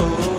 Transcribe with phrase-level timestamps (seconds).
[0.00, 0.37] oh.